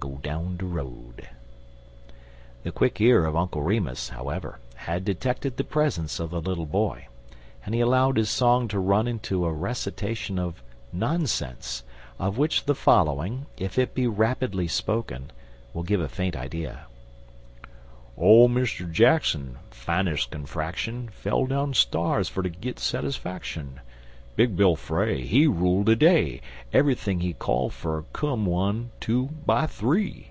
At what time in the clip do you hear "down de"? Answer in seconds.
0.22-0.64